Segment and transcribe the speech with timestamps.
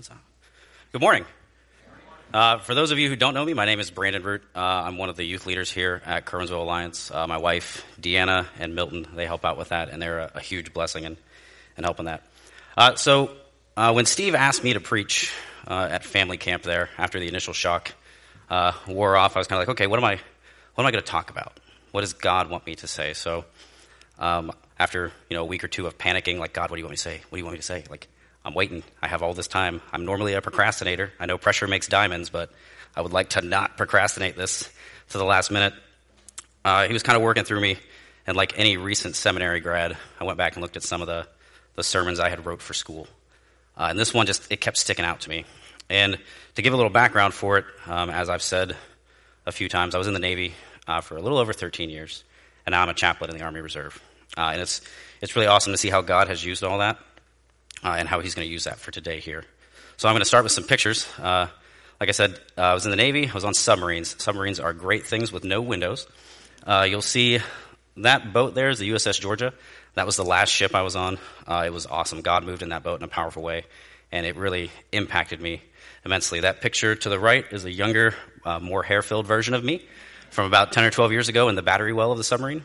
[0.00, 0.18] That's
[0.92, 1.26] Good morning.
[2.32, 4.40] Uh, for those of you who don't know me, my name is Brandon Root.
[4.56, 7.10] Uh, I'm one of the youth leaders here at Curwensville Alliance.
[7.10, 10.40] Uh, my wife, Deanna, and Milton, they help out with that, and they're a, a
[10.40, 11.18] huge blessing in,
[11.76, 12.22] in helping that.
[12.78, 13.32] Uh, so,
[13.76, 15.34] uh, when Steve asked me to preach
[15.66, 17.92] uh, at family camp there after the initial shock
[18.88, 20.18] wore off, I was kind of like, okay, what am I,
[20.76, 21.60] what am I going to talk about?
[21.90, 23.12] What does God want me to say?
[23.12, 23.44] So,
[24.18, 26.86] um, after you know a week or two of panicking, like, God, what do you
[26.86, 27.20] want me to say?
[27.28, 27.84] What do you want me to say?
[27.90, 28.08] Like,
[28.44, 28.82] I'm waiting.
[29.02, 29.82] I have all this time.
[29.92, 31.12] I'm normally a procrastinator.
[31.20, 32.50] I know pressure makes diamonds, but
[32.96, 34.70] I would like to not procrastinate this
[35.10, 35.74] to the last minute.
[36.64, 37.76] Uh, he was kind of working through me,
[38.26, 41.26] and like any recent seminary grad, I went back and looked at some of the,
[41.74, 43.06] the sermons I had wrote for school.
[43.76, 45.44] Uh, and this one just, it kept sticking out to me.
[45.90, 46.18] And
[46.54, 48.76] to give a little background for it, um, as I've said
[49.46, 50.54] a few times, I was in the Navy
[50.86, 52.24] uh, for a little over 13 years,
[52.64, 54.02] and now I'm a chaplain in the Army Reserve.
[54.36, 54.80] Uh, and it's,
[55.20, 56.98] it's really awesome to see how God has used all that
[57.82, 59.44] uh, and how he's going to use that for today here.
[59.96, 61.06] So I'm going to start with some pictures.
[61.18, 61.48] Uh,
[61.98, 63.28] like I said, uh, I was in the Navy.
[63.28, 64.16] I was on submarines.
[64.22, 66.06] Submarines are great things with no windows.
[66.66, 67.40] Uh, you'll see
[67.98, 69.52] that boat there is the USS Georgia.
[69.94, 71.18] That was the last ship I was on.
[71.46, 72.22] Uh, it was awesome.
[72.22, 73.64] God moved in that boat in a powerful way,
[74.12, 75.62] and it really impacted me
[76.04, 76.40] immensely.
[76.40, 79.84] That picture to the right is a younger, uh, more hair-filled version of me
[80.30, 82.62] from about 10 or 12 years ago in the battery well of the submarine.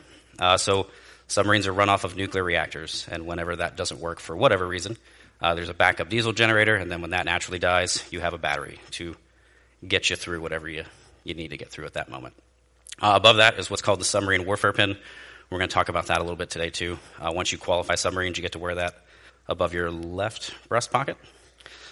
[0.58, 0.88] so
[1.28, 4.96] Submarines are run off of nuclear reactors, and whenever that doesn't work for whatever reason,
[5.46, 8.38] uh, there's a backup diesel generator, and then when that naturally dies, you have a
[8.40, 9.16] battery to
[9.88, 10.84] get you through whatever you,
[11.24, 12.34] you need to get through at that moment.
[13.00, 14.98] Uh, above that is what's called the submarine warfare pin.
[15.52, 16.98] We're going to talk about that a little bit today, too.
[17.20, 18.96] Uh, once you qualify submarines, you get to wear that
[19.48, 21.16] above your left breast pocket.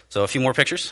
[0.10, 0.92] So, a few more pictures.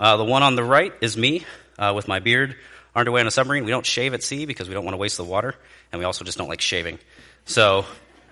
[0.00, 1.44] Uh, the one on the right is me
[1.78, 2.56] uh, with my beard
[2.96, 3.64] underway on a submarine.
[3.64, 5.54] We don't shave at sea because we don't want to waste the water,
[5.92, 6.98] and we also just don't like shaving.
[7.44, 7.84] So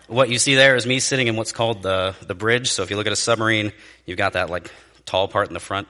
[0.09, 2.71] what you see there is me sitting in what's called the, the bridge.
[2.71, 3.73] So if you look at a submarine,
[4.07, 4.71] you've got that like
[5.07, 5.89] tall part in the front.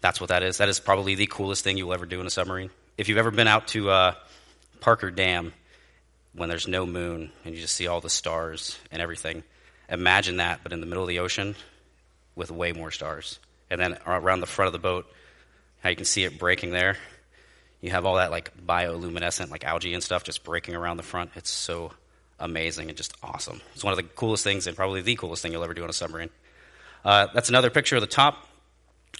[0.00, 0.58] That's what that is.
[0.58, 2.70] That is probably the coolest thing you'll ever do in a submarine.
[2.96, 4.14] If you've ever been out to uh,
[4.80, 5.52] Parker Dam
[6.34, 9.42] when there's no moon and you just see all the stars and everything,
[9.88, 11.54] imagine that, but in the middle of the ocean
[12.34, 13.38] with way more stars.
[13.70, 15.06] And then around the front of the boat,
[15.82, 16.96] how you can see it breaking there.
[17.80, 21.30] You have all that like bioluminescent, like algae and stuff, just breaking around the front.
[21.34, 21.92] It's so
[22.40, 23.60] amazing and just awesome.
[23.74, 25.90] It's one of the coolest things and probably the coolest thing you'll ever do on
[25.90, 26.30] a submarine.
[27.04, 28.46] Uh, that's another picture of the top.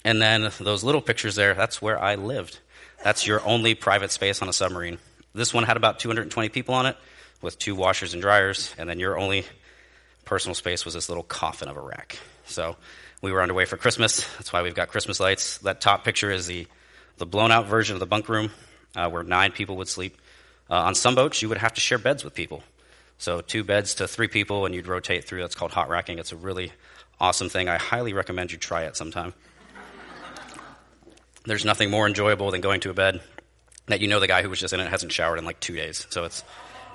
[0.03, 2.59] And then those little pictures there, that's where I lived.
[3.03, 4.97] That's your only private space on a submarine.
[5.33, 6.97] This one had about 220 people on it
[7.41, 9.45] with two washers and dryers, and then your only
[10.25, 12.19] personal space was this little coffin of a rack.
[12.45, 12.75] So
[13.21, 14.27] we were underway for Christmas.
[14.37, 15.59] That's why we've got Christmas lights.
[15.59, 16.67] That top picture is the,
[17.17, 18.51] the blown out version of the bunk room
[18.95, 20.17] uh, where nine people would sleep.
[20.69, 22.63] Uh, on some boats, you would have to share beds with people.
[23.21, 25.41] So two beds to three people, and you'd rotate through.
[25.41, 26.17] That's called hot racking.
[26.17, 26.71] It's a really
[27.19, 27.69] awesome thing.
[27.69, 29.35] I highly recommend you try it sometime.
[31.45, 33.21] There's nothing more enjoyable than going to a bed
[33.85, 35.75] that you know the guy who was just in it hasn't showered in like two
[35.75, 36.07] days.
[36.09, 36.43] So it's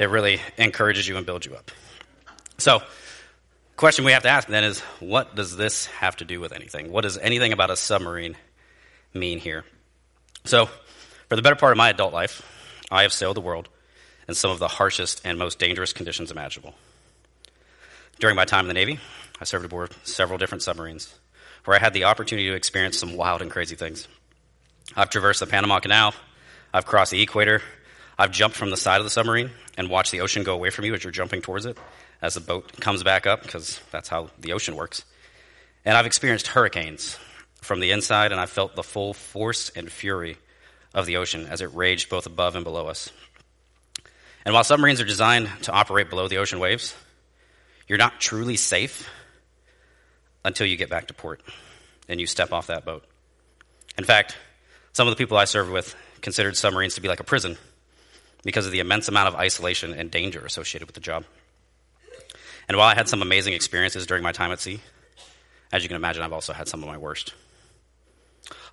[0.00, 1.70] it really encourages you and builds you up.
[2.58, 2.82] So,
[3.76, 6.90] question we have to ask then is, what does this have to do with anything?
[6.90, 8.36] What does anything about a submarine
[9.14, 9.64] mean here?
[10.44, 10.66] So,
[11.28, 12.42] for the better part of my adult life,
[12.90, 13.68] I have sailed the world
[14.28, 16.74] in some of the harshest and most dangerous conditions imaginable.
[18.18, 18.98] During my time in the Navy,
[19.40, 21.14] I served aboard several different submarines
[21.64, 24.08] where I had the opportunity to experience some wild and crazy things.
[24.96, 26.14] I've traversed the Panama Canal,
[26.72, 27.60] I've crossed the equator,
[28.18, 30.84] I've jumped from the side of the submarine and watched the ocean go away from
[30.86, 31.76] you as you're jumping towards it
[32.22, 35.04] as the boat comes back up, because that's how the ocean works.
[35.84, 37.18] And I've experienced hurricanes
[37.60, 40.38] from the inside, and I've felt the full force and fury
[40.94, 43.10] of the ocean as it raged both above and below us.
[44.46, 46.94] And while submarines are designed to operate below the ocean waves,
[47.88, 49.10] you're not truly safe
[50.44, 51.42] until you get back to port
[52.08, 53.04] and you step off that boat.
[53.98, 54.36] In fact,
[54.92, 57.58] some of the people I served with considered submarines to be like a prison
[58.44, 61.24] because of the immense amount of isolation and danger associated with the job.
[62.68, 64.78] And while I had some amazing experiences during my time at sea,
[65.72, 67.34] as you can imagine, I've also had some of my worst.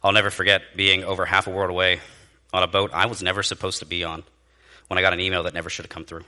[0.03, 1.99] I'll never forget being over half a world away
[2.53, 4.23] on a boat I was never supposed to be on
[4.87, 6.23] when I got an email that never should have come through.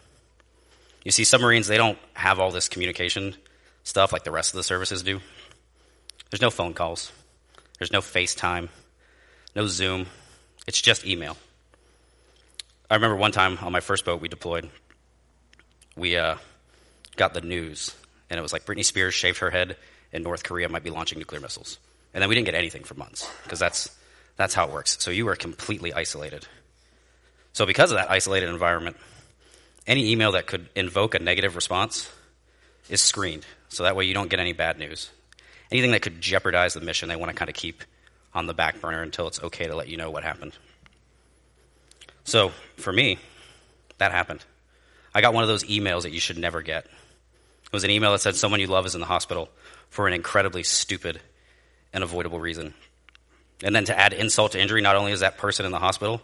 [1.04, 3.36] You see, submarines, they don't have all this communication
[3.84, 5.20] stuff like the rest of the services do.
[6.30, 7.12] There's no phone calls,
[7.80, 8.70] there's no FaceTime,
[9.56, 10.08] no Zoom.
[10.68, 11.38] It's just email.
[12.90, 14.70] I remember one time on my first boat we deployed,
[15.96, 16.36] we uh,
[17.16, 17.96] got the news,
[18.30, 19.78] and it was like Britney Spears shaved her head,
[20.12, 21.78] and North Korea might be launching nuclear missiles.
[22.14, 23.96] And then we didn't get anything for months because that's,
[24.38, 24.98] that's how it works.
[25.00, 26.48] So you were completely isolated.
[27.56, 28.98] So, because of that isolated environment,
[29.88, 32.12] any email that could invoke a negative response
[32.90, 33.46] is screened.
[33.70, 35.10] So that way you don't get any bad news.
[35.72, 37.82] anything that could jeopardize the mission, they want to kind of keep
[38.34, 40.52] on the back burner until it's okay to let you know what happened.
[42.26, 43.20] So for me,
[44.00, 44.44] that happened.
[45.14, 46.84] I got one of those emails that you should never get.
[46.84, 49.48] It was an email that said someone you love is in the hospital
[49.90, 51.22] for an incredibly stupid
[51.94, 52.74] and avoidable reason.
[53.64, 56.22] And then to add insult to injury, not only is that person in the hospital,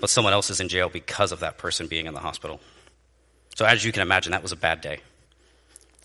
[0.00, 2.60] but someone else is in jail because of that person being in the hospital.
[3.56, 5.00] So, as you can imagine, that was a bad day.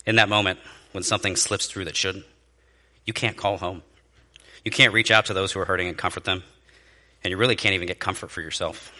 [0.06, 0.58] In that moment,
[0.92, 2.24] when something slips through that shouldn't,
[3.04, 3.82] you can't call home.
[4.64, 6.42] You can't reach out to those who are hurting and comfort them.
[7.22, 8.92] And you really can't even get comfort for yourself.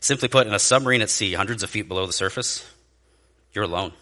[0.00, 2.66] Simply put, in a submarine at sea, hundreds of feet below the surface,
[3.52, 3.92] you're alone.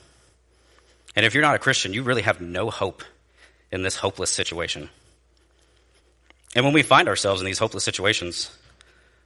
[1.16, 3.02] And if you're not a Christian, you really have no hope
[3.72, 4.88] in this hopeless situation.
[6.54, 8.56] And when we find ourselves in these hopeless situations,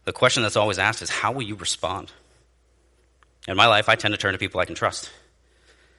[0.04, 2.10] the question that's always asked is how will you respond?
[3.48, 5.10] In my life, I tend to turn to people I can trust,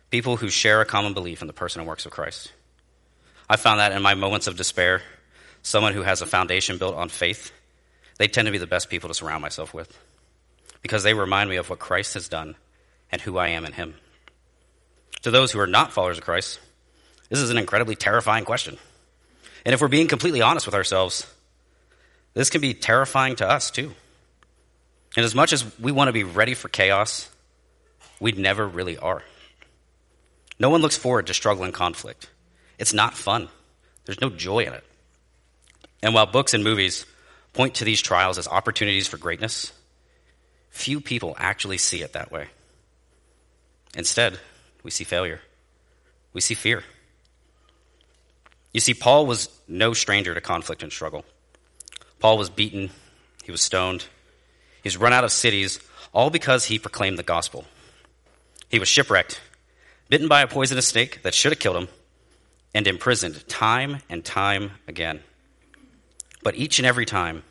[0.10, 2.52] people who share a common belief in the person and works of Christ.
[3.50, 5.02] I found that in my moments of despair,
[5.62, 7.52] someone who has a foundation built on faith,
[8.18, 9.98] they tend to be the best people to surround myself with
[10.82, 12.56] because they remind me of what Christ has done
[13.12, 13.96] and who I am in Him.
[15.24, 16.60] To those who are not followers of Christ,
[17.30, 18.78] this is an incredibly terrifying question.
[19.66, 21.26] And if we're being completely honest with ourselves,
[22.34, 23.94] this can be terrifying to us too.
[25.16, 27.30] And as much as we want to be ready for chaos,
[28.20, 29.22] we never really are.
[30.60, 32.30] No one looks forward to struggle and conflict.
[32.80, 33.50] It's not fun,
[34.06, 34.84] there's no joy in it.
[36.02, 37.06] And while books and movies
[37.54, 39.72] point to these trials as opportunities for greatness,
[40.70, 42.48] few people actually see it that way.
[43.96, 44.40] Instead,
[44.82, 45.40] we see failure,
[46.34, 46.84] we see fear.
[48.74, 51.24] You see, Paul was no stranger to conflict and struggle.
[52.24, 52.90] Paul was beaten,
[53.44, 54.06] he was stoned,
[54.82, 55.82] he was run out of cities,
[56.14, 57.66] all because he proclaimed the gospel.
[58.70, 59.42] He was shipwrecked,
[60.08, 61.90] bitten by a poisonous snake that should have killed him,
[62.74, 65.20] and imprisoned time and time again.
[66.44, 67.44] But each and every time,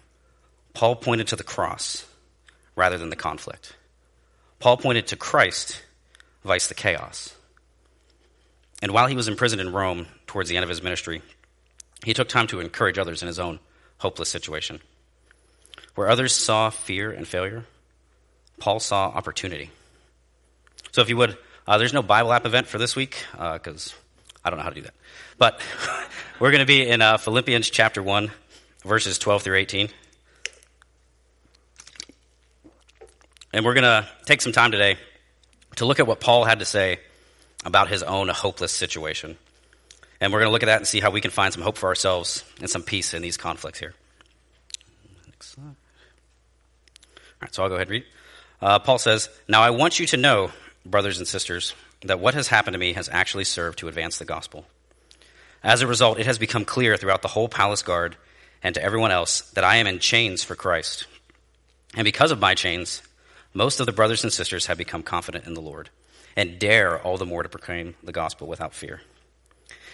[0.72, 2.06] Paul pointed to the cross
[2.74, 3.76] rather than the conflict.
[4.58, 5.82] Paul pointed to Christ,
[6.44, 7.34] vice the chaos.
[8.80, 11.20] And while he was imprisoned in Rome towards the end of his ministry,
[12.06, 13.60] he took time to encourage others in his own
[14.02, 14.80] hopeless situation.
[15.94, 17.64] Where others saw fear and failure,
[18.58, 19.70] Paul saw opportunity.
[20.90, 24.38] So, if you would, uh, there's no Bible app event for this week because uh,
[24.44, 24.94] I don't know how to do that.
[25.38, 25.60] But
[26.40, 28.30] we're going to be in uh, Philippians chapter 1,
[28.84, 29.88] verses 12 through 18.
[33.52, 34.96] And we're going to take some time today
[35.76, 36.98] to look at what Paul had to say
[37.64, 39.36] about his own hopeless situation.
[40.22, 41.76] And we're going to look at that and see how we can find some hope
[41.76, 43.92] for ourselves and some peace in these conflicts here.
[45.58, 45.74] All
[47.42, 48.04] right, so I'll go ahead and read.
[48.60, 50.52] Uh, Paul says, Now I want you to know,
[50.86, 54.24] brothers and sisters, that what has happened to me has actually served to advance the
[54.24, 54.64] gospel.
[55.64, 58.14] As a result, it has become clear throughout the whole palace guard
[58.62, 61.08] and to everyone else that I am in chains for Christ.
[61.96, 63.02] And because of my chains,
[63.54, 65.90] most of the brothers and sisters have become confident in the Lord
[66.36, 69.00] and dare all the more to proclaim the gospel without fear.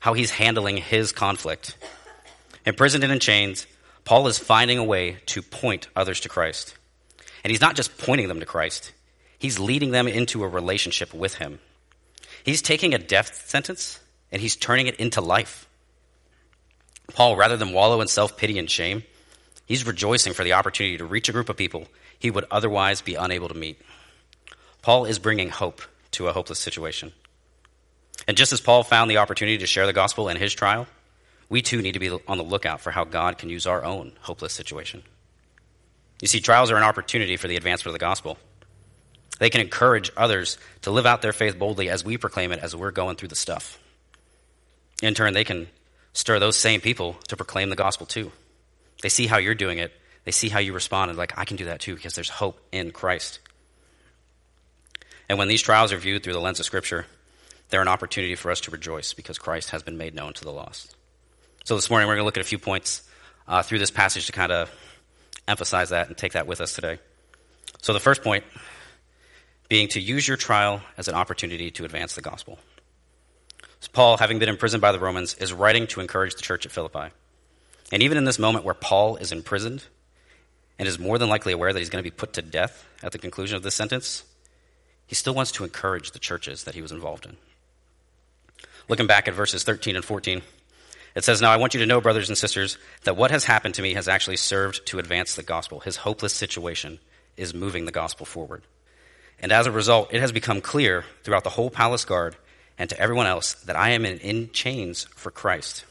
[0.00, 1.76] how he's handling his conflict.
[2.64, 3.66] Imprisoned and in chains,
[4.04, 6.74] Paul is finding a way to point others to Christ.
[7.44, 8.92] And he's not just pointing them to Christ,
[9.38, 11.60] he's leading them into a relationship with him.
[12.44, 14.00] He's taking a death sentence
[14.32, 15.68] and he's turning it into life.
[17.14, 19.02] Paul, rather than wallow in self pity and shame,
[19.66, 21.88] he's rejoicing for the opportunity to reach a group of people
[22.18, 23.80] he would otherwise be unable to meet.
[24.82, 27.12] Paul is bringing hope to a hopeless situation.
[28.26, 30.86] And just as Paul found the opportunity to share the gospel in his trial,
[31.48, 34.12] we too need to be on the lookout for how God can use our own
[34.20, 35.02] hopeless situation.
[36.20, 38.38] You see, trials are an opportunity for the advancement of the gospel.
[39.38, 42.74] They can encourage others to live out their faith boldly as we proclaim it as
[42.74, 43.78] we're going through the stuff.
[45.00, 45.68] In turn, they can
[46.12, 48.32] stir those same people to proclaim the gospel too.
[49.00, 49.92] They see how you're doing it,
[50.24, 52.60] they see how you respond, and like, I can do that too because there's hope
[52.72, 53.38] in Christ.
[55.28, 57.06] And when these trials are viewed through the lens of Scripture,
[57.70, 60.52] they're an opportunity for us to rejoice because Christ has been made known to the
[60.52, 60.96] lost.
[61.64, 63.02] So this morning we're going to look at a few points
[63.46, 64.70] uh, through this passage to kind of
[65.46, 66.98] emphasize that and take that with us today.
[67.82, 68.44] So the first point
[69.68, 72.58] being to use your trial as an opportunity to advance the gospel.
[73.80, 76.72] So Paul, having been imprisoned by the Romans, is writing to encourage the church at
[76.72, 77.12] Philippi.
[77.92, 79.84] And even in this moment where Paul is imprisoned
[80.78, 83.12] and is more than likely aware that he's going to be put to death at
[83.12, 84.24] the conclusion of this sentence,
[85.06, 87.36] he still wants to encourage the churches that he was involved in.
[88.88, 90.42] Looking back at verses 13 and 14,
[91.14, 93.74] it says, Now I want you to know, brothers and sisters, that what has happened
[93.74, 95.80] to me has actually served to advance the gospel.
[95.80, 96.98] His hopeless situation
[97.36, 98.62] is moving the gospel forward.
[99.40, 102.36] And as a result, it has become clear throughout the whole palace guard
[102.78, 105.84] and to everyone else that I am in, in chains for Christ.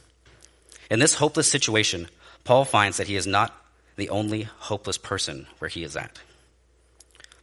[0.89, 2.07] In this hopeless situation,
[2.43, 3.53] Paul finds that he is not
[3.95, 6.19] the only hopeless person where he is at.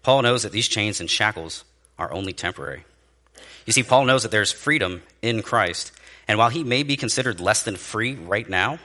[0.03, 1.65] Paul knows that these chains and shackles
[1.99, 2.85] are only temporary.
[3.67, 5.93] You see, Paul knows that there's freedom in Christ,
[6.29, 8.79] and while he may be considered less than free right now,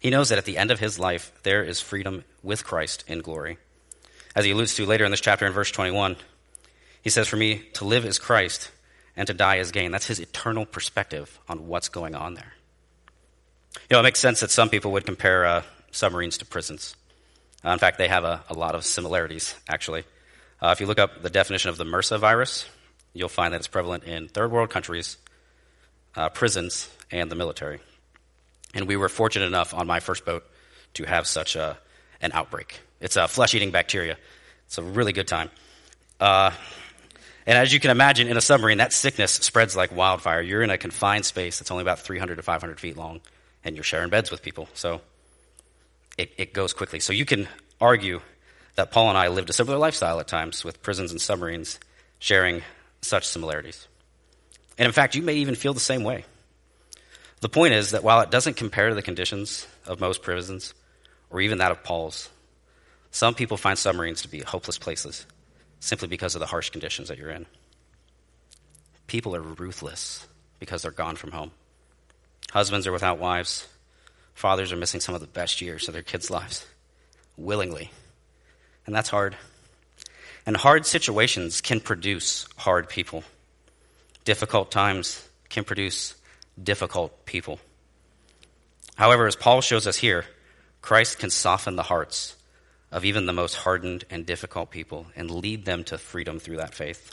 [0.00, 3.20] he knows that at the end of his life, there is freedom with Christ in
[3.20, 3.58] glory.
[4.34, 6.16] As he alludes to later in this chapter in verse 21,
[7.02, 8.70] he says, For me, to live is Christ,
[9.16, 9.92] and to die is gain.
[9.92, 12.52] That's his eternal perspective on what's going on there.
[13.88, 16.96] You know, it makes sense that some people would compare uh, submarines to prisons.
[17.64, 20.04] Uh, in fact, they have a, a, lot of similarities, actually.
[20.60, 22.68] Uh, if you look up the definition of the MRSA virus,
[23.18, 25.16] you'll find that it's prevalent in third world countries,
[26.14, 27.80] uh, prisons, and the military.
[28.74, 30.44] And we were fortunate enough on my first boat
[30.94, 31.78] to have such a,
[32.20, 32.80] an outbreak.
[33.00, 34.16] It's a flesh eating bacteria.
[34.66, 35.50] It's a really good time.
[36.18, 36.50] Uh,
[37.46, 40.40] and as you can imagine, in a submarine, that sickness spreads like wildfire.
[40.40, 43.20] You're in a confined space that's only about 300 to 500 feet long,
[43.64, 44.68] and you're sharing beds with people.
[44.74, 45.00] So
[46.18, 46.98] it, it goes quickly.
[46.98, 47.46] So you can
[47.80, 48.20] argue
[48.74, 51.78] that Paul and I lived a similar lifestyle at times with prisons and submarines
[52.18, 52.62] sharing
[53.06, 53.86] such similarities.
[54.78, 56.24] And in fact, you may even feel the same way.
[57.40, 60.74] The point is that while it doesn't compare to the conditions of most prisons,
[61.30, 62.30] or even that of Paul's,
[63.10, 65.26] some people find submarines to be hopeless places
[65.80, 67.46] simply because of the harsh conditions that you're in.
[69.06, 70.26] People are ruthless
[70.58, 71.50] because they're gone from home.
[72.50, 73.66] Husbands are without wives.
[74.34, 76.66] Fathers are missing some of the best years of their kids' lives
[77.36, 77.90] willingly.
[78.86, 79.36] And that's hard.
[80.46, 83.24] And hard situations can produce hard people.
[84.24, 86.14] Difficult times can produce
[86.62, 87.58] difficult people.
[88.94, 90.24] However, as Paul shows us here,
[90.80, 92.36] Christ can soften the hearts
[92.92, 96.74] of even the most hardened and difficult people and lead them to freedom through that
[96.74, 97.12] faith.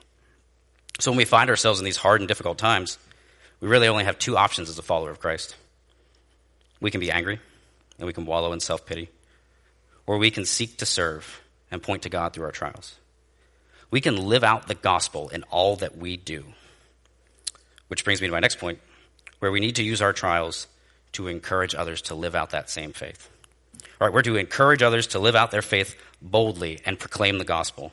[0.99, 2.99] So when we find ourselves in these hard and difficult times,
[3.59, 5.55] we really only have two options as a follower of Christ.
[6.79, 7.39] We can be angry
[7.97, 9.09] and we can wallow in self pity,
[10.05, 12.95] or we can seek to serve and point to God through our trials.
[13.93, 16.45] We can live out the gospel in all that we do.
[17.89, 18.79] Which brings me to my next point,
[19.37, 20.65] where we need to use our trials
[21.11, 23.29] to encourage others to live out that same faith.
[24.01, 27.45] All right, we're to encourage others to live out their faith boldly and proclaim the
[27.45, 27.91] gospel.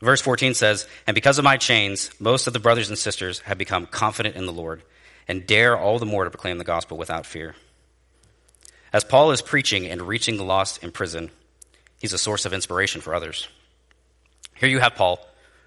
[0.00, 3.58] Verse 14 says, And because of my chains, most of the brothers and sisters have
[3.58, 4.84] become confident in the Lord
[5.26, 7.56] and dare all the more to proclaim the gospel without fear.
[8.92, 11.32] As Paul is preaching and reaching the lost in prison,
[11.98, 13.48] he's a source of inspiration for others.
[14.56, 15.18] Here you have Paul,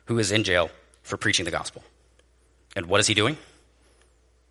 [0.05, 0.69] who is in jail
[1.03, 1.84] for preaching the gospel.
[2.75, 3.38] And what is he doing?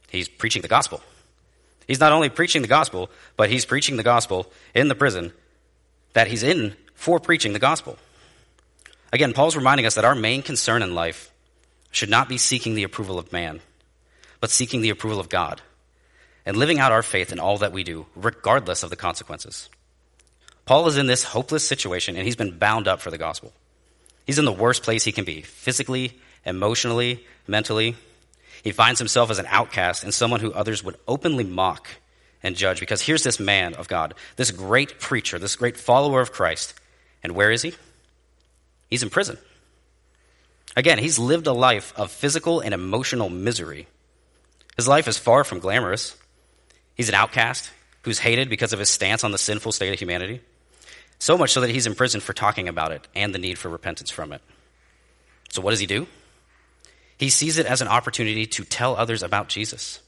[0.09, 1.03] He's preaching the gospel.
[1.87, 5.33] He's not only preaching the gospel, but he's preaching the gospel in the prison
[6.13, 7.99] that he's in for preaching the gospel.
[9.13, 11.31] Again, Paul's reminding us that our main concern in life
[11.91, 13.61] should not be seeking the approval of man,
[14.41, 15.63] but seeking the approval of God
[16.45, 19.69] and living out our faith in all that we do, regardless of the consequences.
[20.67, 23.53] Paul is in this hopeless situation and he's been bound up for the gospel.
[24.29, 26.13] He's in the worst place he can be physically,
[26.45, 27.97] emotionally, mentally.
[28.63, 31.89] He finds himself as an outcast and someone who others would openly mock
[32.43, 36.31] and judge because here's this man of God, this great preacher, this great follower of
[36.31, 36.75] Christ.
[37.23, 37.73] And where is he?
[38.91, 39.39] He's in prison.
[40.77, 43.87] Again, he's lived a life of physical and emotional misery.
[44.77, 46.15] His life is far from glamorous.
[46.97, 47.71] He's an outcast
[48.03, 50.43] who's hated because of his stance on the sinful state of humanity.
[51.19, 53.69] So much so that he's in prison for talking about it and the need for
[53.69, 54.41] repentance from it.
[55.51, 56.07] So, what does he do?
[57.19, 60.01] He sees it as an opportunity to tell others about Jesus.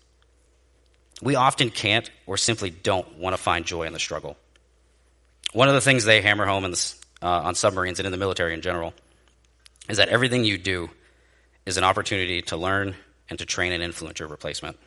[1.21, 4.37] We often can't or simply don't want to find joy in the struggle.
[5.53, 6.73] One of the things they hammer home uh,
[7.21, 8.95] on submarines and in the military in general
[9.89, 10.89] is that everything you do
[11.67, 12.95] is an opportunity to learn
[13.29, 14.79] and to train and influence your replacement.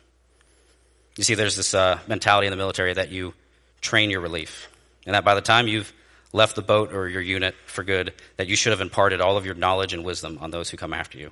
[1.16, 3.34] You see, there's this uh, mentality in the military that you
[3.80, 4.68] train your relief,
[5.06, 5.92] and that by the time you've
[6.34, 9.46] left the boat or your unit for good, that you should have imparted all of
[9.46, 11.30] your knowledge and wisdom on those who come after you.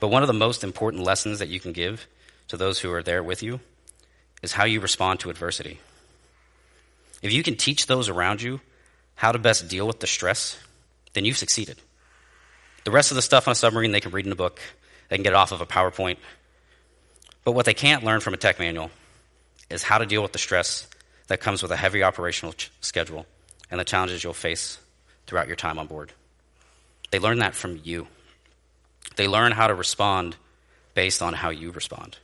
[0.00, 2.08] But one of the most important lessons that you can give
[2.48, 3.60] to those who are there with you
[4.42, 5.80] is how you respond to adversity.
[7.22, 8.60] If you can teach those around you
[9.16, 10.58] how to best deal with the stress,
[11.12, 11.76] then you've succeeded.
[12.84, 14.60] The rest of the stuff on a submarine they can read in a book,
[15.08, 16.16] they can get it off of a PowerPoint,
[17.44, 18.90] But what they can't learn from a tech manual
[19.68, 20.88] is how to deal with the stress
[21.28, 23.26] that comes with a heavy operational ch- schedule
[23.70, 24.78] and the challenges you'll face
[25.26, 26.12] throughout your time on board.
[27.10, 28.06] They learn that from you.
[29.16, 30.36] They learn how to respond
[30.94, 32.18] based on how you respond.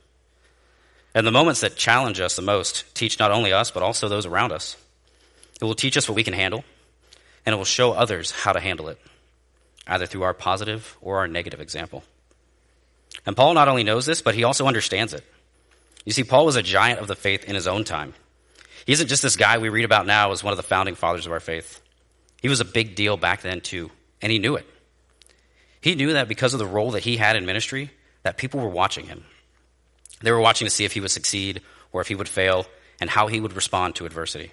[1.13, 4.25] And the moments that challenge us the most teach not only us, but also those
[4.25, 4.77] around us.
[5.59, 6.63] It will teach us what we can handle,
[7.45, 8.99] and it will show others how to handle it,
[9.87, 12.03] either through our positive or our negative example.
[13.25, 15.23] And Paul not only knows this, but he also understands it.
[16.05, 18.13] You see, Paul was a giant of the faith in his own time.
[18.85, 21.25] He isn't just this guy we read about now as one of the founding fathers
[21.25, 21.81] of our faith.
[22.41, 24.65] He was a big deal back then, too, and he knew it.
[25.81, 27.91] He knew that because of the role that he had in ministry,
[28.23, 29.25] that people were watching him.
[30.21, 31.61] They were watching to see if he would succeed
[31.91, 32.65] or if he would fail
[32.99, 34.51] and how he would respond to adversity.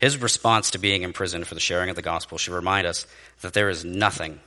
[0.00, 3.06] His response to being imprisoned for the sharing of the gospel should remind us
[3.40, 4.40] that there is nothing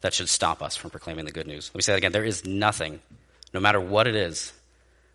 [0.00, 1.70] that should stop us from proclaiming the good news.
[1.70, 2.12] Let me say that again.
[2.12, 3.00] There is nothing,
[3.54, 4.52] no matter what it is,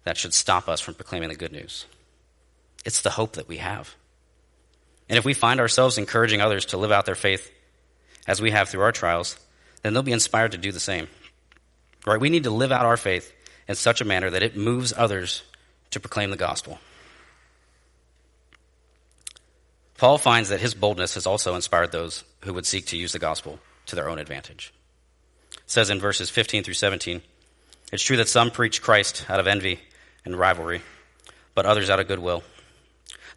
[0.06, 1.86] that should stop us from proclaiming the good news.
[2.86, 3.96] It's the hope that we have.
[5.10, 7.52] And if we find ourselves encouraging others to live out their faith
[8.28, 9.38] as we have through our trials,
[9.82, 11.08] then they'll be inspired to do the same.
[12.06, 12.20] Right?
[12.20, 13.34] We need to live out our faith
[13.68, 15.44] in such a manner that it moves others
[15.92, 16.80] to proclaim the gospel.
[19.98, 23.20] Paul finds that his boldness has also inspired those who would seek to use the
[23.20, 24.74] gospel to their own advantage.
[25.54, 27.22] It says in verses 15 through 17,
[27.92, 29.80] it's true that some preach Christ out of envy
[30.26, 30.82] and rivalry,
[31.54, 32.44] but others out of goodwill.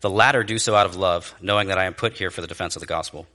[0.00, 2.46] The latter do so out of love, knowing that I am put here for the
[2.46, 3.26] defense of the gospel.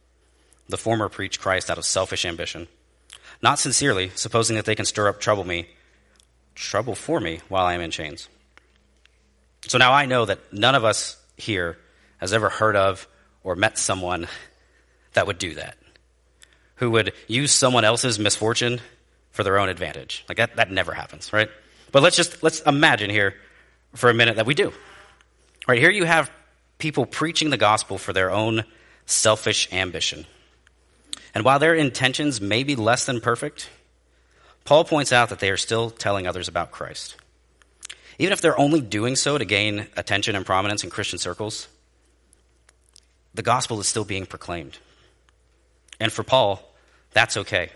[0.69, 2.67] The former preach Christ out of selfish ambition,
[3.41, 5.69] not sincerely, supposing that they can stir up trouble me,
[6.55, 8.29] trouble for me while I am in chains.
[9.67, 11.77] So now I know that none of us here
[12.17, 13.07] has ever heard of
[13.43, 14.27] or met someone
[15.13, 15.77] that would do that,
[16.75, 18.79] who would use someone else's misfortune
[19.31, 20.23] for their own advantage.
[20.29, 21.49] Like that, that never happens, right?
[21.91, 23.35] But let's just let's imagine here
[23.95, 24.71] for a minute that we do.
[25.67, 26.31] Right here you have
[26.81, 28.65] people preaching the gospel for their own
[29.05, 30.25] selfish ambition.
[31.33, 33.69] And while their intentions may be less than perfect,
[34.65, 37.15] Paul points out that they are still telling others about Christ.
[38.19, 41.67] Even if they're only doing so to gain attention and prominence in Christian circles,
[43.33, 44.77] the gospel is still being proclaimed.
[45.99, 46.61] And for Paul,
[47.13, 47.69] that's okay.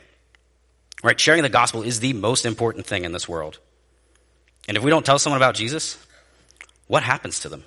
[1.04, 1.20] Right?
[1.20, 3.60] Sharing the gospel is the most important thing in this world.
[4.68, 5.98] And if we don't tell someone about Jesus,
[6.88, 7.64] what happens to them?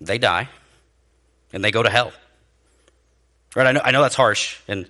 [0.00, 0.48] They die
[1.52, 2.12] and they go to hell.
[3.54, 3.66] Right?
[3.66, 4.88] I know, I know that's harsh, and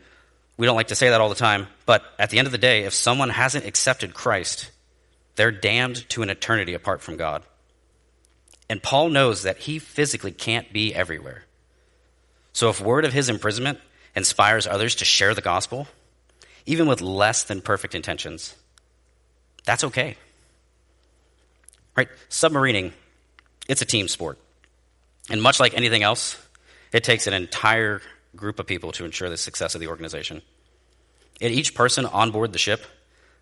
[0.56, 2.58] we don't like to say that all the time, but at the end of the
[2.58, 4.70] day, if someone hasn't accepted Christ,
[5.36, 7.42] they're damned to an eternity apart from God.
[8.68, 11.44] And Paul knows that he physically can't be everywhere.
[12.52, 13.80] So if word of his imprisonment
[14.14, 15.88] inspires others to share the gospel,
[16.66, 18.54] even with less than perfect intentions,
[19.64, 20.16] that's okay.
[21.96, 22.08] Right?
[22.28, 22.92] Submarining,
[23.66, 24.38] it's a team sport.
[25.28, 26.36] And much like anything else,
[26.92, 28.02] it takes an entire
[28.34, 30.42] group of people to ensure the success of the organization.
[31.40, 32.84] And each person on board the ship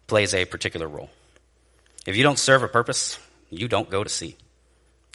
[0.07, 1.11] plays a particular role.
[2.07, 3.19] If you don't serve a purpose,
[3.51, 4.37] you don't go to sea.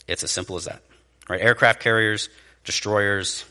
[0.06, 0.82] It's as simple as that.
[1.28, 1.40] Right?
[1.40, 2.28] Aircraft carriers,
[2.64, 3.44] destroyers,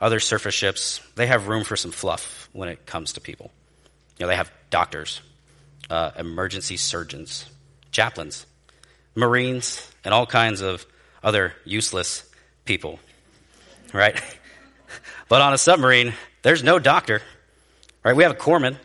[0.00, 3.50] other surface ships, they have room for some fluff when it comes to people.
[4.18, 5.20] You know, they have doctors,
[5.88, 7.46] uh, emergency surgeons,
[7.92, 8.46] chaplains,
[9.14, 10.84] marines, and all kinds of
[11.22, 12.28] other useless
[12.64, 12.98] people.
[13.92, 14.20] Right?
[15.28, 17.22] but on a submarine, there's no doctor.
[18.04, 18.16] Right?
[18.16, 18.76] We have a corpsman.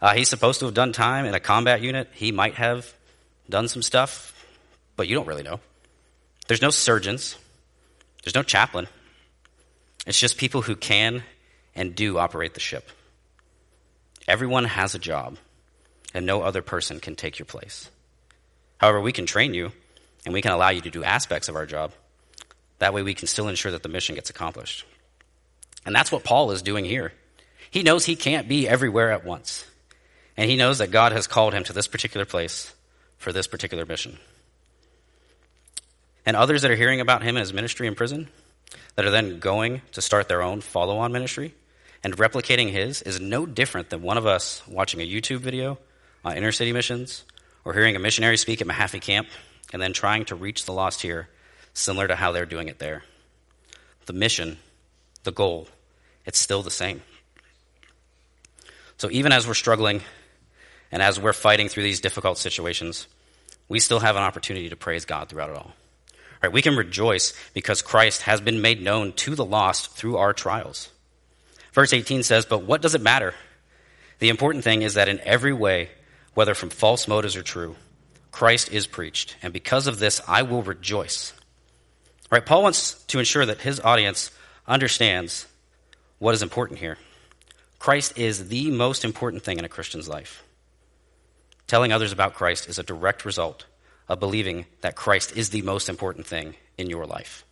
[0.00, 2.10] Uh, he's supposed to have done time in a combat unit.
[2.12, 2.92] He might have
[3.48, 4.34] done some stuff,
[4.96, 5.60] but you don't really know.
[6.46, 7.36] There's no surgeons,
[8.22, 8.86] there's no chaplain.
[10.06, 11.22] It's just people who can
[11.74, 12.90] and do operate the ship.
[14.28, 15.38] Everyone has a job,
[16.12, 17.88] and no other person can take your place.
[18.78, 19.72] However, we can train you,
[20.24, 21.92] and we can allow you to do aspects of our job.
[22.78, 24.84] That way, we can still ensure that the mission gets accomplished.
[25.86, 27.12] And that's what Paul is doing here.
[27.70, 29.64] He knows he can't be everywhere at once.
[30.36, 32.74] And he knows that God has called him to this particular place
[33.18, 34.18] for this particular mission
[36.26, 38.28] and others that are hearing about him and his ministry in prison,
[38.96, 41.54] that are then going to start their own follow on ministry
[42.02, 45.78] and replicating his, is no different than one of us watching a YouTube video
[46.24, 47.24] on inner city missions
[47.64, 49.28] or hearing a missionary speak at Mahaffey Camp
[49.72, 51.28] and then trying to reach the lost here,
[51.74, 53.02] similar to how they're doing it there.
[54.06, 54.58] The mission,
[55.24, 55.68] the goal,
[56.24, 57.02] it's still the same.
[58.96, 60.00] So even as we're struggling
[60.90, 63.06] and as we're fighting through these difficult situations,
[63.68, 65.72] we still have an opportunity to praise God throughout it all.
[66.42, 66.52] Right?
[66.52, 70.90] We can rejoice because Christ has been made known to the lost through our trials.
[71.72, 73.34] Verse 18 says, But what does it matter?
[74.20, 75.90] The important thing is that in every way,
[76.34, 77.76] whether from false motives or true,
[78.30, 81.32] Christ is preached, and because of this, I will rejoice.
[82.34, 82.44] Right?
[82.44, 84.32] Paul wants to ensure that his audience
[84.66, 85.46] understands
[86.18, 86.98] what is important here.
[87.78, 90.42] Christ is the most important thing in a Christian's life.
[91.68, 93.66] Telling others about Christ is a direct result
[94.08, 97.44] of believing that Christ is the most important thing in your life.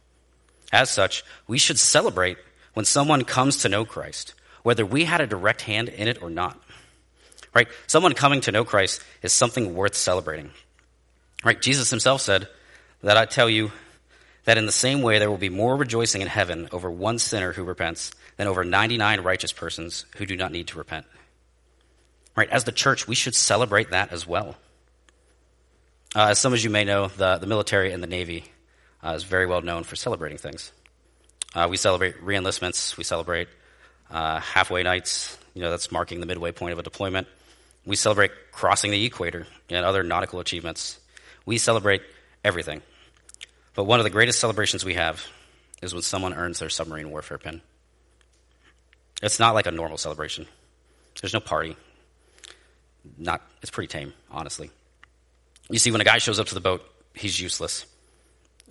[0.72, 2.38] As such, we should celebrate
[2.74, 6.28] when someone comes to know Christ, whether we had a direct hand in it or
[6.28, 6.60] not.
[7.54, 7.68] Right?
[7.86, 10.50] Someone coming to know Christ is something worth celebrating.
[11.44, 11.62] Right?
[11.62, 12.48] Jesus himself said
[13.04, 13.70] that I tell you
[14.44, 17.52] that in the same way there will be more rejoicing in heaven over one sinner
[17.52, 21.06] who repents than over 99 righteous persons who do not need to repent.
[22.34, 22.48] Right?
[22.48, 24.56] As the church, we should celebrate that as well.
[26.14, 28.44] Uh, as some of you may know, the, the military and the Navy
[29.02, 30.72] uh, is very well known for celebrating things.
[31.54, 33.48] Uh, we celebrate reenlistments, we celebrate
[34.10, 37.26] uh, halfway nights, you know, that's marking the midway point of a deployment.
[37.84, 40.98] We celebrate crossing the equator and other nautical achievements.
[41.44, 42.02] We celebrate
[42.44, 42.82] everything.
[43.74, 45.24] But one of the greatest celebrations we have
[45.80, 47.62] is when someone earns their submarine warfare pin.
[49.22, 50.46] It's not like a normal celebration.
[51.20, 51.76] There's no party.
[53.18, 54.70] Not it's pretty tame, honestly.
[55.70, 57.86] You see, when a guy shows up to the boat, he's useless.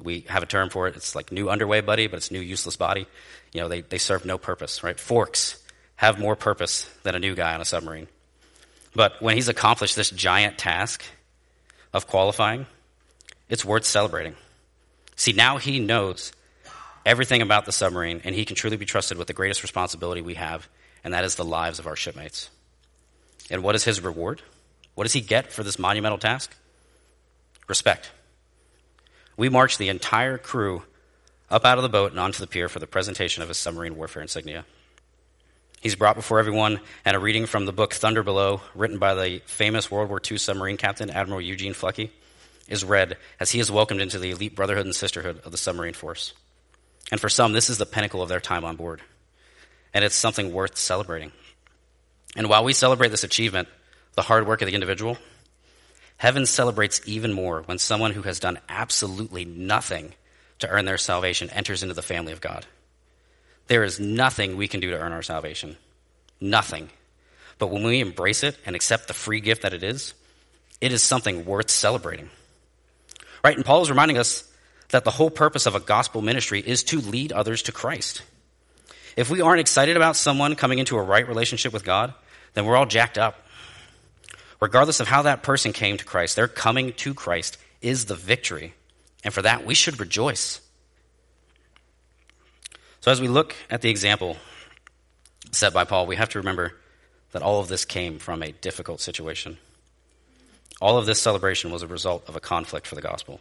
[0.01, 0.95] We have a term for it.
[0.95, 3.07] It's like new underway buddy, but it's new useless body.
[3.53, 4.99] You know, they, they serve no purpose, right?
[4.99, 5.61] Forks
[5.95, 8.07] have more purpose than a new guy on a submarine.
[8.95, 11.03] But when he's accomplished this giant task
[11.93, 12.65] of qualifying,
[13.49, 14.35] it's worth celebrating.
[15.15, 16.31] See, now he knows
[17.05, 20.35] everything about the submarine, and he can truly be trusted with the greatest responsibility we
[20.35, 20.67] have,
[21.03, 22.49] and that is the lives of our shipmates.
[23.49, 24.41] And what is his reward?
[24.95, 26.55] What does he get for this monumental task?
[27.67, 28.11] Respect.
[29.37, 30.83] We march the entire crew
[31.49, 33.95] up out of the boat and onto the pier for the presentation of his submarine
[33.95, 34.65] warfare insignia.
[35.81, 39.41] He's brought before everyone, and a reading from the book Thunder Below, written by the
[39.47, 42.11] famous World War II submarine captain, Admiral Eugene Fluckey,
[42.71, 45.93] is read as he is welcomed into the elite brotherhood and sisterhood of the submarine
[45.93, 46.33] force.
[47.11, 49.01] And for some, this is the pinnacle of their time on board.
[49.93, 51.33] And it's something worth celebrating.
[52.35, 53.67] And while we celebrate this achievement,
[54.15, 55.17] the hard work of the individual,
[56.15, 60.13] heaven celebrates even more when someone who has done absolutely nothing
[60.59, 62.65] to earn their salvation enters into the family of God.
[63.67, 65.77] There is nothing we can do to earn our salvation.
[66.39, 66.89] Nothing.
[67.57, 70.13] But when we embrace it and accept the free gift that it is,
[70.79, 72.29] it is something worth celebrating.
[73.43, 73.55] Right?
[73.55, 74.43] And Paul is reminding us
[74.89, 78.21] that the whole purpose of a gospel ministry is to lead others to Christ.
[79.15, 82.13] If we aren't excited about someone coming into a right relationship with God,
[82.53, 83.45] then we're all jacked up.
[84.59, 88.73] Regardless of how that person came to Christ, their coming to Christ is the victory.
[89.23, 90.61] And for that, we should rejoice.
[93.01, 94.37] So, as we look at the example
[95.51, 96.73] set by Paul, we have to remember
[97.31, 99.57] that all of this came from a difficult situation.
[100.81, 103.39] All of this celebration was a result of a conflict for the gospel.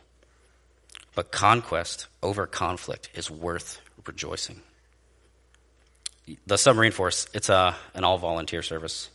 [1.15, 4.61] But conquest over conflict is worth rejoicing.
[6.47, 9.09] The submarine force, it's a, an all volunteer service.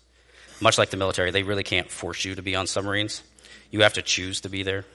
[0.60, 3.22] Much like the military, they really can't force you to be on submarines.
[3.72, 4.86] You have to choose to be there.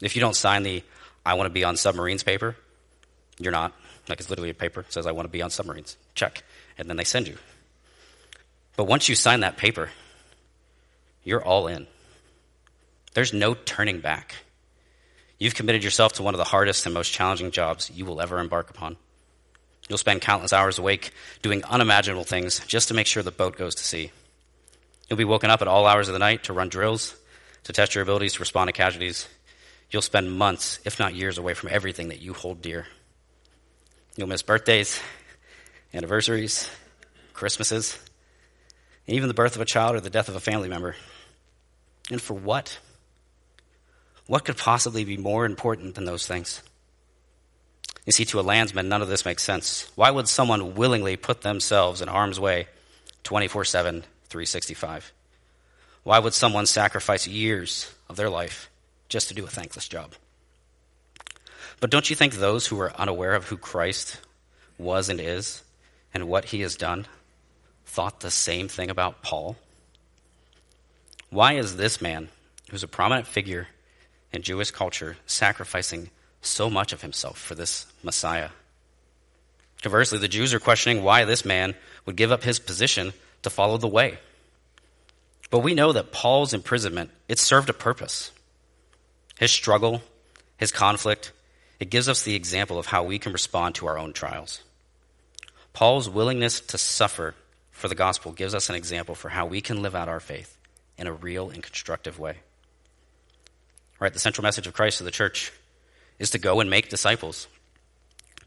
[0.00, 0.82] If you don't sign the
[1.24, 2.56] I want to be on submarines paper,
[3.38, 3.72] you're not.
[4.08, 5.96] Like it's literally a paper that says, I want to be on submarines.
[6.14, 6.42] Check.
[6.78, 7.36] And then they send you.
[8.76, 9.90] But once you sign that paper,
[11.22, 11.86] you're all in.
[13.14, 14.36] There's no turning back.
[15.38, 18.38] You've committed yourself to one of the hardest and most challenging jobs you will ever
[18.38, 18.96] embark upon.
[19.88, 23.74] You'll spend countless hours awake doing unimaginable things just to make sure the boat goes
[23.76, 24.12] to sea.
[25.08, 27.16] You'll be woken up at all hours of the night to run drills,
[27.64, 29.26] to test your abilities to respond to casualties.
[29.90, 32.86] You'll spend months, if not years, away from everything that you hold dear.
[34.16, 35.00] You'll miss birthdays,
[35.92, 36.70] anniversaries,
[37.32, 37.98] Christmases,
[39.06, 40.94] and even the birth of a child or the death of a family member.
[42.10, 42.78] And for what?
[44.30, 46.62] What could possibly be more important than those things?
[48.06, 49.90] You see, to a landsman, none of this makes sense.
[49.96, 52.68] Why would someone willingly put themselves in harm's way
[53.24, 55.12] 24 7, 365?
[56.04, 58.70] Why would someone sacrifice years of their life
[59.08, 60.12] just to do a thankless job?
[61.80, 64.20] But don't you think those who are unaware of who Christ
[64.78, 65.64] was and is
[66.14, 67.08] and what he has done
[67.84, 69.56] thought the same thing about Paul?
[71.30, 72.28] Why is this man,
[72.70, 73.66] who's a prominent figure
[74.32, 76.10] in Jewish culture, sacrificing
[76.42, 78.50] so much of himself for this Messiah?
[79.82, 81.74] Conversely, the Jews are questioning why this man
[82.06, 83.12] would give up his position
[83.42, 84.18] to follow the way.
[85.50, 88.30] But we know that Paul's imprisonment, it served a purpose.
[89.38, 90.02] His struggle,
[90.58, 91.32] his conflict,
[91.80, 94.60] it gives us the example of how we can respond to our own trials.
[95.72, 97.34] Paul's willingness to suffer
[97.70, 100.58] for the gospel gives us an example for how we can live out our faith
[100.98, 102.36] in a real and constructive way.
[104.00, 104.12] Right?
[104.12, 105.52] The central message of Christ to the church
[106.18, 107.46] is to go and make disciples.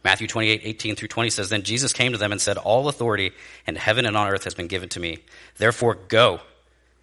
[0.03, 3.31] Matthew 28, 18 through 20 says, Then Jesus came to them and said, All authority
[3.65, 5.19] in heaven and on earth has been given to me.
[5.57, 6.41] Therefore, go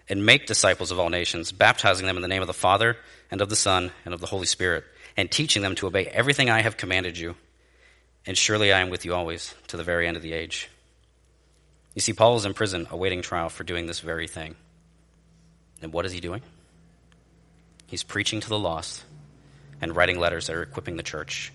[0.09, 2.97] and make disciples of all nations, baptizing them in the name of the Father
[3.31, 4.85] and of the Son and of the Holy Spirit,
[5.17, 7.37] and teaching them to obey everything I have commanded you.
[8.27, 10.69] And surely I am with you always to the very end of the age.
[11.95, 14.57] You see, Paul is in prison awaiting trial for doing this very thing.
[15.81, 16.43] And what is he doing?
[17.91, 19.03] He's preaching to the lost
[19.81, 21.53] and writing letters that are equipping the church,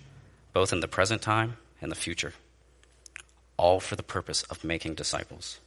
[0.52, 2.34] both in the present time and the future,
[3.56, 5.62] all for the purpose of making disciples.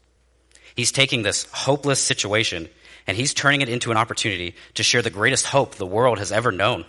[0.74, 2.68] He's taking this hopeless situation
[3.07, 6.31] and he's turning it into an opportunity to share the greatest hope the world has
[6.31, 6.85] ever known.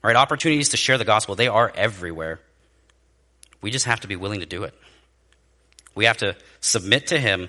[0.00, 0.14] Right?
[0.14, 2.38] Opportunities to share the gospel, they are everywhere.
[3.60, 4.74] We just have to be willing to do it.
[5.96, 7.48] We have to submit to him,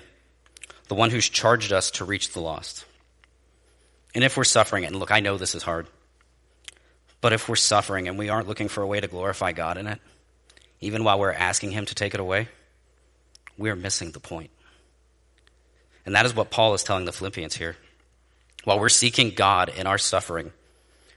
[0.88, 2.86] the one who's charged us to reach the lost.
[4.14, 5.86] And if we're suffering, and look, I know this is hard,
[7.20, 9.86] but if we're suffering and we aren't looking for a way to glorify God in
[9.86, 10.00] it,
[10.80, 12.48] even while we're asking Him to take it away,
[13.58, 14.50] we are missing the point.
[16.06, 17.76] And that is what Paul is telling the Philippians here.
[18.64, 20.52] While we're seeking God in our suffering,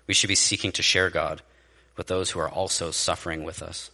[0.08, 1.42] we should be seeking to share God
[1.96, 3.92] with those who are also suffering with us.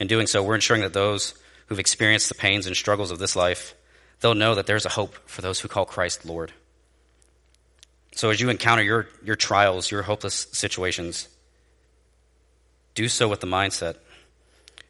[0.00, 1.34] In doing so, we're ensuring that those
[1.66, 3.74] who've experienced the pains and struggles of this life,
[4.20, 6.52] they'll know that there's a hope for those who call Christ Lord.
[8.16, 11.28] So as you encounter your, your trials, your hopeless situations,
[12.94, 13.96] do so with the mindset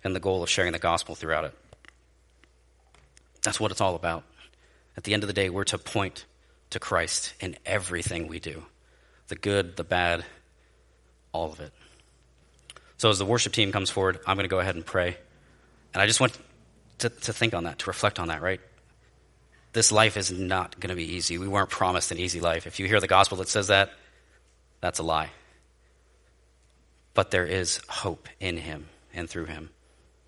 [0.05, 1.53] and the goal of sharing the gospel throughout it.
[3.43, 4.23] That's what it's all about.
[4.97, 6.25] At the end of the day, we're to point
[6.71, 8.63] to Christ in everything we do
[9.27, 10.25] the good, the bad,
[11.33, 11.73] all of it.
[12.97, 15.17] So as the worship team comes forward, I'm going to go ahead and pray.
[15.93, 16.39] And I just want
[16.99, 18.61] to, to think on that, to reflect on that, right?
[19.77, 21.37] This life is not going to be easy.
[21.37, 22.67] We weren't promised an easy life.
[22.67, 23.91] If you hear the gospel that says that,
[24.81, 25.29] that's a lie.
[27.13, 29.69] But there is hope in him and through him.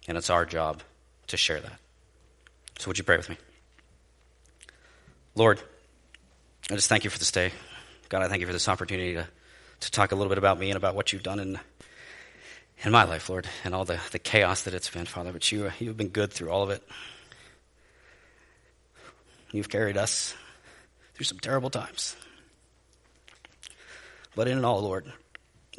[0.07, 0.83] And it's our job
[1.29, 1.79] to share that.
[2.79, 3.39] So, would you pray with me?
[5.35, 5.63] Lord,
[6.71, 7.53] I just thank you for this day.
[8.11, 9.27] God, I thank you for this opportunity to,
[9.81, 11.59] to talk a little bit about me and about what you've done in,
[12.85, 15.33] in my life, Lord, and all the, the chaos that it's been, Father.
[15.33, 16.83] But you, you've been good through all of it.
[19.53, 20.35] You've carried us
[21.15, 22.17] through some terrible times.
[24.35, 25.11] But in it all, Lord,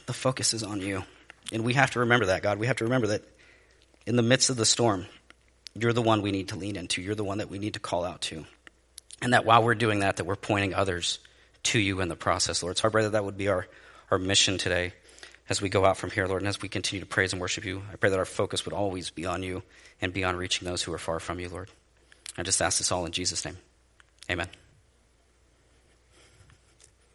[0.06, 1.04] the focus is on you.
[1.52, 2.60] And we have to remember that, God.
[2.60, 3.24] We have to remember that
[4.06, 5.06] in the midst of the storm,
[5.76, 7.02] you're the one we need to lean into.
[7.02, 8.46] You're the one that we need to call out to.
[9.22, 11.20] And that while we're doing that, that we're pointing others
[11.64, 12.78] to you in the process, Lord.
[12.78, 13.68] So I pray that that would be our,
[14.12, 14.94] our mission today
[15.48, 17.66] as we go out from here, Lord, and as we continue to praise and worship
[17.66, 17.82] you.
[17.92, 19.64] I pray that our focus would always be on you
[20.02, 21.70] and be on reaching those who are far from you, Lord.
[22.38, 23.58] I just ask this all in Jesus' name.
[24.30, 24.48] Amen.